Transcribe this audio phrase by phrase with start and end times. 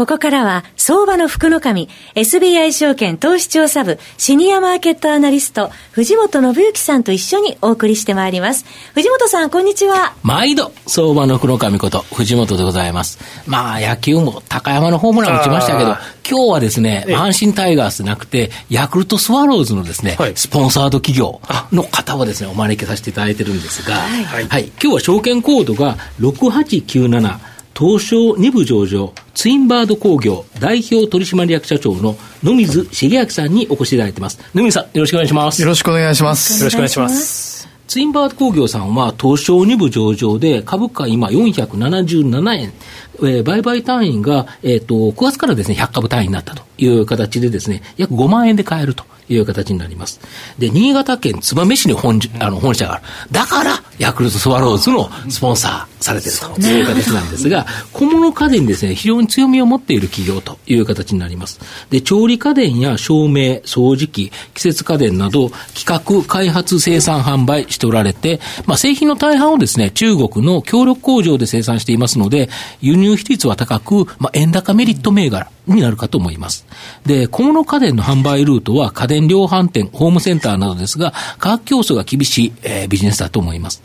[0.00, 8.64] ここからは、相場の福の神、SBI 証券投資調査部、シニアマーケットアナリスト、藤本信之さんと一緒にお送りしてまいります。
[8.94, 10.14] 藤本さん、こんにちは。
[10.22, 13.18] 毎度、相場の福の神こと、藤本でございます。
[13.46, 34.38] まあ、野球も高山のホームラン打ちましたけど、今日はですね、阪神タイガースなくて、ヤクルトスワローズのですね、はい、スポンサード企業の方をですね、お招きさせていただいてるんですが、はい、はい、今日は証券コードが6897、東証2部上場、ツインバード工業代表取締役社長の野水茂明さんにお越しいただいてます。
[34.54, 35.62] 野水さん、よろしくお願いします。
[35.62, 36.58] よろしくお願いします。
[36.58, 37.66] よろしくお願いします。
[37.88, 42.72] ツインバード工業さんは東証2部上場で株価今477円、
[43.20, 50.20] えー、売買単位が、えっ、ー、と、9月からですね、100株単位になったという形でですね、約5万円で買えるという形になります。
[50.58, 53.04] で、新潟県燕市に本あの本社がある。
[53.32, 61.60] だから、ヤクルトスワローズのスポンサーされているという形なんですが、小物家電にですね、非常に強みを持っている企業という形になります。
[61.90, 72.48] で、調理家電や照明、掃除機、季節家電など、企画、開発、生産、販売しておられて、まあ、製品の大半をですね、中国の協力工場で生産していますので、
[72.80, 76.66] 輸入比率は高く、まあ、円高メリット銘柄になるかと思います。
[77.06, 83.82] で、小物家電の販売ルートは家電量販店、ホームセンターなどですが、価格競争が厳しい、えー、ビジネスだと思います。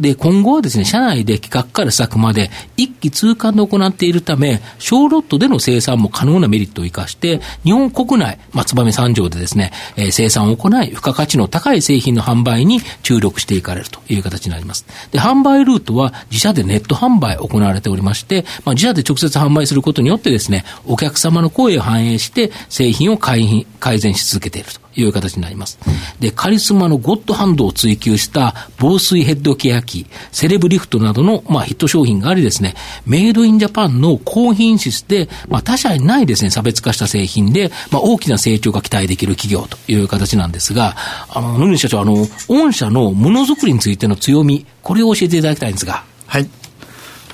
[0.00, 14.86] で、今後はですね、社内で企画から施策まで一気通貫で行っているため、小ロットでの生産も可能なメリットを生かして、日本国内、松葉三条でですね、えー、生産を行い、付加価値の高い製品の販売に注力していかれるという形になります。
[15.10, 24.87] で、販売ルートは自社でネット販売行われておりまして、まあ、自社で直接販売することによってですね、お客様の声を反映して製品を改善し続けていると。
[25.00, 25.78] いう形になります。
[26.20, 32.74] で、カリスマのゴッドハンドを追求した防水ヘッドケア機、セレブリフトなどの、まあ、ヒット商品がありですね、
[33.06, 40.96] メイドインジャパンの高品質で、まあ、他社にないですね、差別化した製品で、まあ、大きな成長が期待できる企業という形なんですが、
[41.30, 46.04] あの、野口社長、あの、御社のものづくりについての強み、これを教えていただきたいんですが。
[46.26, 46.48] はい。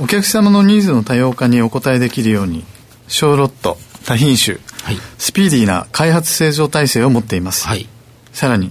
[0.00, 2.64] お客様のニーズの多様化にお応えできるように、
[3.08, 7.66] 小ロット、多品種、はい、スピーディーな開発製造体制を持っています。
[7.66, 7.88] はい、
[8.32, 8.70] さらに、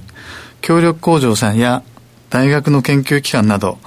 [0.62, 1.84] 協力工場さんや
[2.30, 3.80] 大学の研究機関など、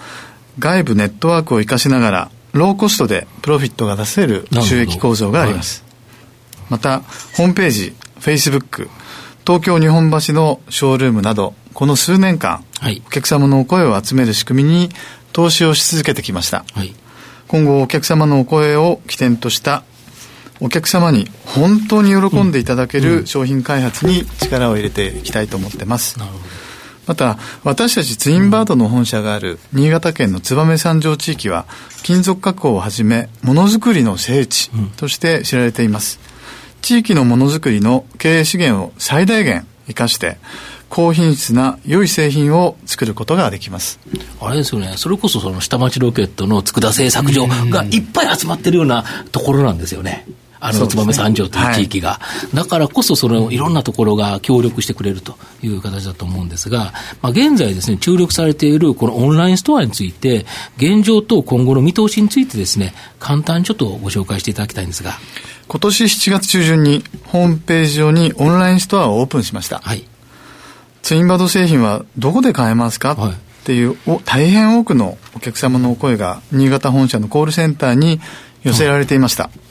[0.59, 5.85] 外部ネットワークを活かしながら、ローコストでプロフィットが出せる収益構造があります。
[6.57, 7.01] はい、また、
[7.35, 8.91] ホームページ、フェイスブック、
[9.47, 14.91] 東京日本橋のショールームなど、この数年間、はい、お客様のお声を集める仕組みに
[15.33, 16.65] 投資をし続けてきました。
[16.75, 16.95] はい、
[17.47, 19.85] 今後、お客様のお声を起点とした
[20.61, 26.19] お客様に本当に喜んでいただける商品開発に力を入れていきたいと思ってます。
[27.06, 31.66] また、私たちツインバードの本社がある新潟県の燕三条地域は、
[32.03, 36.19] 金属加工をはじめ、ものづくりの聖地として知られています。
[36.83, 40.39] 地域のものづくりの経営資源を最大限生かして、
[40.89, 43.99] 高品質な良い製品を作ることができます。
[44.41, 50.27] あれですよね、それこそその下町ロケットの佃製作所がいっぱい集まってるようなところなんですよね。
[50.66, 52.21] あの、燕三条という地域が、は
[52.53, 60.44] い、だからこそ、そのいろんなところが協力してくれるという形だと思うんですが、まあ、現在ですね、注力されているこのオンラインストアについて、
[60.77, 65.19] 現状と今後の見通しについてですね、簡単にちょっとご紹介していただきたいんですが。
[65.69, 69.81] 今年7月中旬に、ホームページ上にオンラインストアをオープンしました。
[69.84, 70.04] はい。
[71.03, 73.34] ツインバード製品はどこで買えますか、はい、っ
[73.65, 78.21] ていうお大変多くのお客様のお声が新潟本社のコールセンターに
[78.65, 79.44] 寄せられていました。
[79.44, 79.66] はい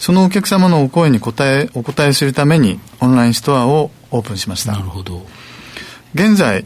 [0.00, 4.72] そのお客様のお声に答え、お答えするために、オンラインストアをオープンしました。
[4.72, 5.26] なるほど。
[6.14, 6.64] 現在、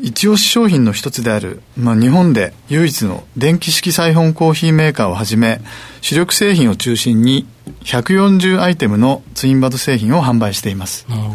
[0.00, 5.60] 一押し商品の一つである、まあ、日本で唯一の電気式サイフォンコーヒーメーカーをはじめ、
[6.00, 7.46] 主力製品を中心に
[7.82, 11.04] 140アイテムのツインバド製品を販売しています。
[11.08, 11.34] なるほど。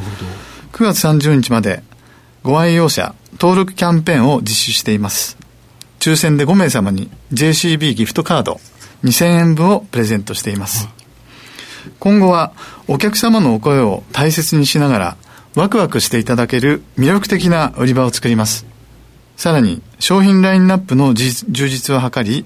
[0.72, 1.84] 9月30日まで
[2.42, 5.38] ご愛用者登録キャンペーンを実施しています。
[6.00, 8.62] 抽選で5名様に JCB ギフトカード
[9.04, 10.88] 2000円分をプレゼントしています。
[12.00, 12.54] 今後は
[12.88, 15.18] お客様のお声を大切にしながら
[15.56, 18.71] ワクワクしていただける魅力的な売り場を作ります。
[19.42, 22.46] さらに商品ラインナップの充実を図り、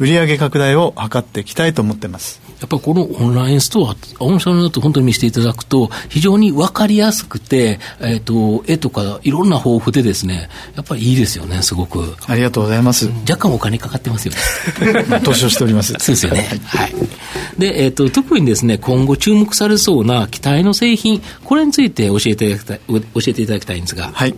[0.00, 2.42] 売上拡大を図っていきたいと思ってます。
[2.58, 12.16] やっぱりこのオンラインストア、オンラインだと本当に見せていただくと、非常に分かりやすくて、えっ、ー、と、絵とかいろんな豊富でですね、やっぱりいいですよね、すごく。
[12.26, 13.08] ありがとうございます。
[13.20, 15.20] 若干お金かかってますよね。
[15.22, 15.92] 投資をしております。
[16.00, 16.60] そうですよね。
[16.66, 16.94] はい。
[17.56, 24.10] で、えっ、ー、と、特にですね、今後注目されそうな期待の製品、これについて教えていただきたい、教えていただきたいんですが。
[24.12, 24.34] はい。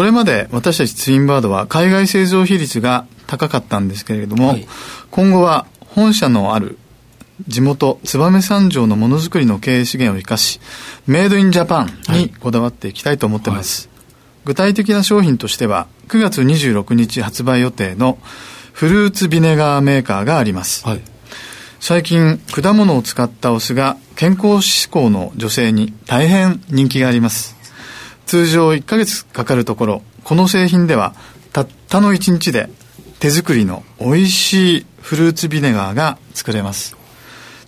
[0.00, 4.66] これまで私たちツインバードは海外製造比率が高かったんですけれども、はい、
[5.10, 6.78] 今後は本社のある
[7.46, 10.58] 地元燕三条のものづくりの経営資源を生かし
[11.06, 14.06] メイドインジャパンにこだわっていきたいと思ってます、はい、
[14.46, 18.16] 具体的な商品としては9月26日発売予定の
[18.72, 21.02] フルーツビネガーメーカーがあります、はい、
[21.78, 27.59] 最近果物を使ったお酢が健康志向の女性に大変人気があります
[28.30, 31.16] 通常1ヶ月かかるところこの製品では
[31.52, 32.70] たったの1日で
[33.18, 36.96] 手作りの美味しいフルーツビネガーが作れます。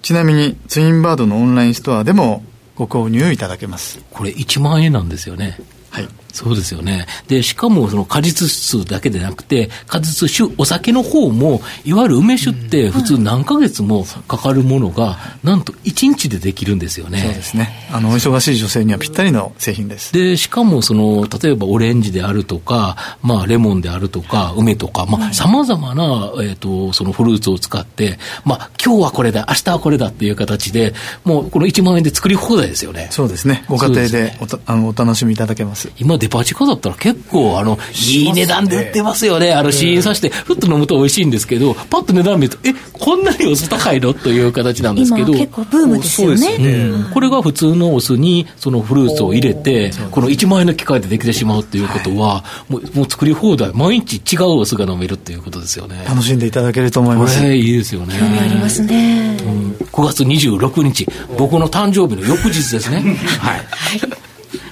[0.03, 2.45] ちなみにツインバードのオンラインストアでも
[2.77, 4.05] ご購入いただけます。
[4.13, 5.59] これ1万円なんですよね。
[5.91, 7.07] はいそうですよね。
[7.29, 17.21] で、しかもその果実数だけでなくて、果実酒、お酒の方も、いわゆる梅酒って普通何ヶ月もかかるものが、なんと1日でできるんですよね。
[17.21, 17.89] そうですね。
[17.93, 20.13] あの、お忙しい女性にはぴったりの製品です。
[20.13, 30.95] で、しかもその、例えばオレンジであるとか、まあ、レモンであるとか、梅とか、まあ、様々な、えっ、ー、と、そのフルーツを使って、まあ、今日はこれだ、明日はこれだっていう形で、
[31.25, 33.09] もうこの1万円で作り放題ですよね。
[33.11, 33.65] そうですね。
[33.69, 35.91] ご家庭でお,、あのお楽しみいただけます。
[35.99, 37.77] 今、デパ地下だったら結構、あの、
[38.09, 39.53] いい値段で売ってますよね。
[39.53, 45.33] あの、試飲させて、ふっと飲むと美味しいんですけど、パッと値段見ると、え、こんなにお酢高いのという形なんですけど。
[45.33, 46.57] 結構ブームですよね。
[46.61, 56.05] うん、これが普通のお酢に、そのフルーツを入れて、この1万円の機械でできてしまうということは、もう、もう作り放題、毎日違うお酢が飲めるっていうことですよね。
[56.07, 57.41] 楽しんでいただけると思います。
[57.41, 58.15] これ、いいですよね。
[58.17, 59.37] 興味ありますね。
[59.45, 63.03] うん、9月26日、僕の誕生日の翌日ですね。
[63.41, 63.61] はい。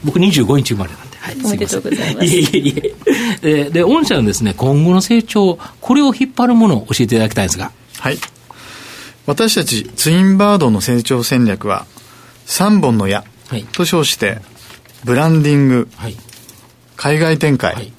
[0.05, 1.10] 僕25日生まれなんで。
[1.21, 2.27] はい、おめでとうございます。
[2.27, 2.95] いえい
[3.43, 7.73] えで、で、御社のですね、今後の成長、これを引っ張るものを教えていただきたいんですが。
[7.99, 8.19] はい。
[9.27, 11.87] 私たちツインバードの成長戦略は、
[12.47, 13.25] 3本の矢
[13.73, 14.41] と称して、
[15.05, 16.17] ブランディング、はい、
[16.97, 17.93] 海外展開、はい、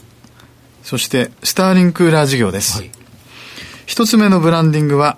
[0.84, 2.80] そしてスターリンクーラー事業です。
[2.80, 2.92] はい、
[3.86, 5.18] 一つ目のブランディングは、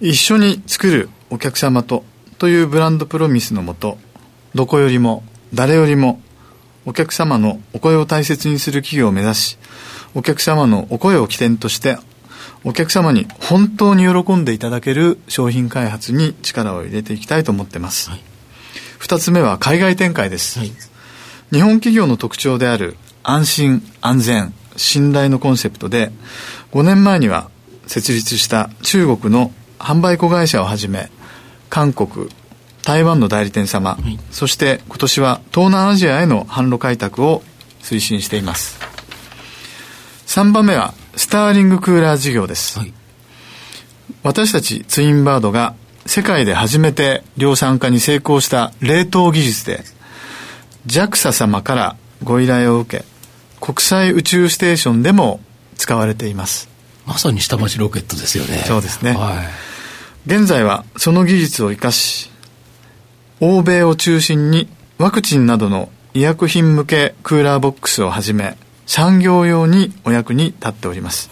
[0.00, 2.04] 一緒に作るお客様と
[2.38, 3.98] というブランドプロミスのもと、
[4.54, 6.22] どこよりも誰よりも
[6.88, 9.58] お客様のお声を大切にする企業を目指し、
[10.14, 11.98] お客様のお声を起点として、
[12.64, 18.10] お客様に本当に喜んでいただける商品開発に力を入れていきたいと思っています。
[18.98, 20.72] 二、はい、つ目は海外展開です、はい、
[21.52, 26.10] 日本企業の特徴である安心、安全、信頼のコンセプトで、
[26.72, 27.50] 5年前には
[27.86, 31.10] 設立した中国の販売子会社をはじめ、
[31.68, 32.30] 韓国、
[32.88, 37.42] 台湾の代理店様、はい、そして今年は東南アジアへの販路開拓を
[37.82, 38.80] 推進しています。
[40.26, 42.94] 3番目はスターリングクーラー事業です、はい、
[44.22, 45.74] 私たちツインバードが
[46.06, 49.82] 世界で初めて量産化に成功した冷凍技術で
[50.86, 53.04] JAXA 様からご依頼を受け
[53.60, 55.40] 国際宇宙ステーションでも
[55.76, 56.70] 使われています。
[57.04, 58.64] まさに下町ロケットですよね。
[58.66, 59.46] そうですね、はい、
[60.26, 62.30] 現在はその技術を生かし
[63.40, 64.68] 欧米を中心に
[64.98, 71.30] ワクチンなどの医薬品向けクーラーボックスをはじめ産業用にお役に立っております。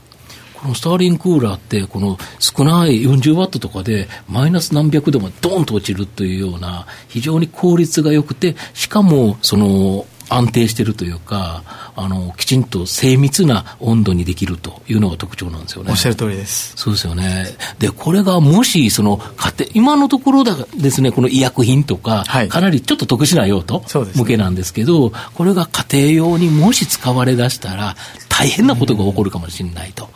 [0.54, 11.62] このスターリンクーラーって、この少ない40ワットとかで、マイナス何百度もドーンと落ちるというような、非常に効率が良くて、しかも、その、安定してるというか、
[11.94, 15.90] あの、きちんと精密な温度にできるというのが特徴なんですよね。
[15.90, 16.72] おっしゃる通りです。
[16.76, 17.46] そうですよね。
[17.78, 23.82] で、これがもし、その、家庭、今のところだですね、この医薬品とか、はい、かなりちょっと特殊な用途
[24.14, 27.96] 向けなんですけど、ね、これが家庭用にもし使われだしたら、
[28.28, 30.08] 大変なことが起こるかもしれないと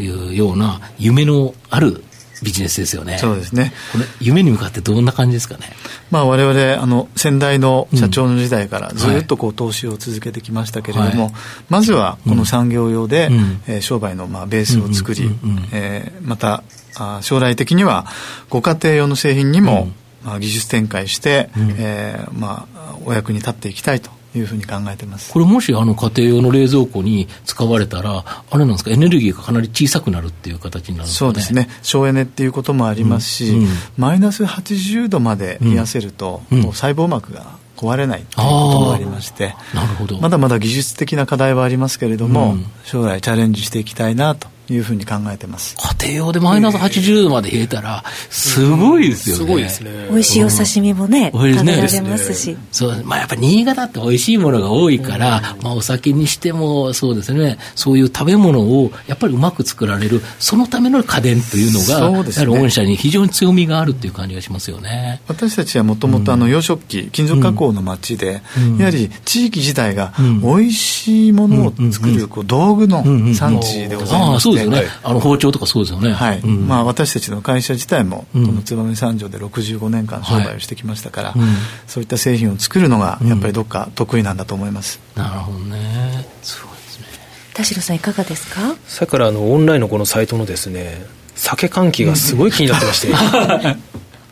[0.00, 2.04] いうような夢のある
[2.44, 3.18] ビジネスですよね。
[3.18, 3.72] そうですね。
[3.92, 5.72] これ、夢に向かってどんな感じですかね？
[6.10, 11.32] まあ、我々、あの、先代の社長の時代からずっとこう、投資を続けてきましたけれども、はい、
[11.68, 15.30] まずは、この産業用で、うん、えー、商売の、まあ、ベースを作り、
[15.72, 16.62] えまた、
[16.96, 18.06] あ将来的には、
[18.50, 19.88] ご家庭用の製品にも、
[20.22, 25.32] うん、まあ、技術展開して、うん、えー、まあ、お役に立っていきたいというふうに考えてます。
[25.32, 40.18] これ、もしあの家庭用の冷蔵庫に使われたら、あれなんですか、エネルギーがかなり小さくなるっていう形になるんですか、ね、そうですね、省エネっていうこともありますし、うんうん、マイナス80度まで冷やせると、うん、細胞膜が壊れないということもありましてなるほど。
[40.20, 45.76] まだまだ技術的な課題はありますけれども、うん、将来チャレンジしていきたいなというふうに考えてます。
[46.00, 49.90] 家庭用でマイナス80度まで冷えたらすごいですよね、すごいですね。
[50.10, 57.58] 美味しいお刺身もね、うん、食べられますし、そうまあやっぱ新潟って美味しいものが多いから、まあお酒にしてもそうですね。
[57.74, 65.20] そういう食べ物をやっぱりうまく作られるそのための家電というのがそうです、ね、やはり御社に非常に強みがあるっていう感じがしますよね。
[65.28, 73.02] 私たちはもともと養殖機金属加工の町で、うん、やはり地域自体が美味しいものを作るこう道具の
[73.34, 74.88] 産地でございまして、そうですよね。
[75.02, 76.12] あの包丁とかそうですよね。
[76.12, 76.40] はい。
[76.40, 81.40] うん、まあ私たちの会社自体も、この燕三条で65年間商売をしてきましたから、はい、
[81.86, 85.00] そういった製品を作るのがやっぱりどっか得意なんだと思います。
[85.16, 86.26] なるほどね。
[86.42, 87.06] すごいですね。
[87.54, 88.74] 田代さんいかがですか？
[88.86, 93.14] さっきからあのオンラインのこのサイトのですね、酒換気がすごい気になってまして、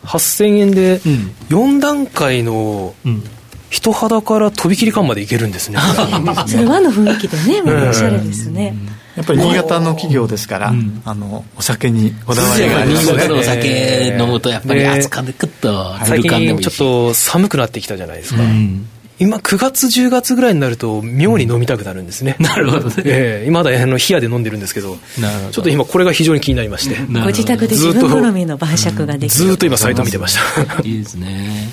[0.05, 0.99] 8000円で
[1.49, 2.93] 4段階の、
[3.69, 5.79] 人肌から飛び切り感までいけるんですね。
[6.47, 8.75] それ和の雰囲気でね、おしゃれですね。
[9.15, 13.13] やっぱり新潟の企業ですから、うん、あのお酒にこだわりがありますね。
[13.13, 18.41] 新潟のお酒飲むとやっぱり熱燗でクッと最近ちょっと寒くなってきたじゃないですか。
[18.41, 18.87] うん。
[19.19, 24.97] 今9月10月ぐらいになると妙に飲みたくなるんですね、なるほどね、えー、今まだあの冷やで飲んでるんですけど
[25.51, 26.95] ちょっと今これが非常に気になりまして。
[27.21, 30.81] ご自宅で自分好みの晩酌ができるずっと今サイト見てました。
[30.81, 31.69] いいですね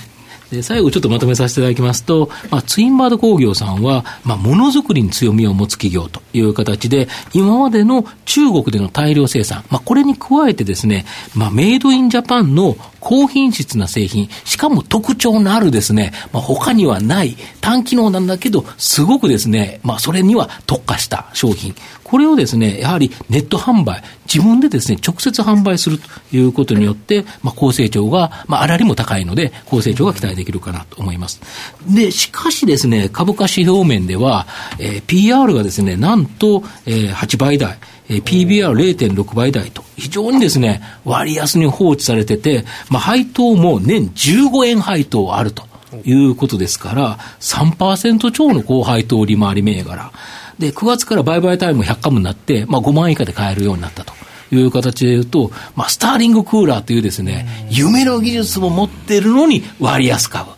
[0.51, 11.05] で最後ちょっとまとめさせていただきますと、まあ、ツインバード工業さんは、まあ、ものづくりに強みを持つ企業という形で、今までの中国での大量生産、まあ、これに加えてですね、
[11.35, 21.75] まあ、メイドインジャパンの高品質な製品、しかも特徴のあるですね、まあ、他にはない単機能なんだけど、すごくですね、まあ、それには特化した商品。
[22.05, 24.03] これをですね、やはりネット販売、
[24.33, 31.41] 自分でですね、直接販売するということによって、まあ、高成長が、まあ、あらりも高いので、高成長が期待できるかなと思います。
[31.89, 34.47] で、しかしですね、株価指標面では、
[34.79, 37.79] えー、PR がですね、なんと、えー、8倍台、
[38.11, 45.63] えー、PBR0.6 倍台と、非常にですね、割安に放置されてて、まあ、配当も年15円配当あると
[46.05, 50.11] いうことですから、3%超の高配当利回り銘柄。
[50.59, 54.13] で、9月から売買タイム100株になって、まあ、5万以下で買えるようになったと。
[54.53, 60.51] いう形で言うと、まあ、スターリングクーラーというですね、夢の技術も持ってるのに割安株。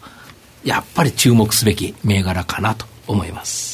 [0.65, 3.72] やっぱり注目すべき銘柄かなと思います。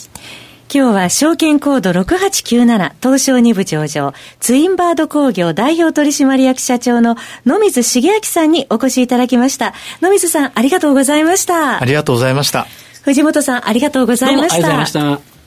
[0.73, 9.73] 今日は証券コード6897東証2部上場ツインバード工業代表取締役社長の野水茂明さんにお越しいただきました。
[10.03, 11.81] 野水さんありがとうございました。
[11.81, 12.67] ありがとうございました。
[13.03, 14.55] 藤本さんありがとうございました。
[14.57, 15.38] ありがとうございました。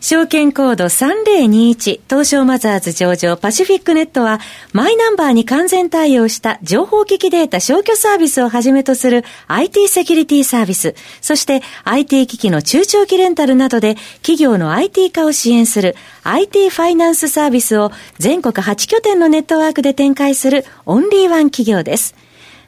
[0.00, 4.38] 証券コード3021東証マザーズ上場パシフィックネットは
[4.72, 22.14] マイナンバーに完全対応した情報機器データ消去サービスをはじめとする IT セキュリティサービス、そして IT 機器の中長期レンタルなどで企業の IT 化を支援する IT ファイナンスサービスを全国8拠点のネットワークで展開するオンリーワン企業です。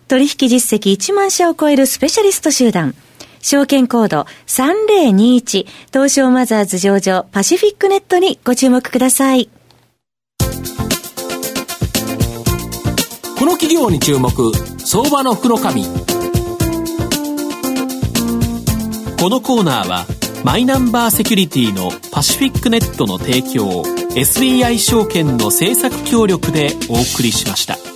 [0.08, 2.96] 取引実績1万社を超えるスペシャリスト集団。
[3.40, 9.50] 証券コード3021東証マザーズ上場パシフィックネットにご注目ください。
[13.40, 14.30] この企業に注目
[14.78, 15.84] 相場の福の神
[19.18, 20.04] このコーナーは
[20.44, 23.82] マイナンバーセキュリティのパシフィックネットの提供
[24.14, 27.89] SBI 証券の政策協力でお送りしました。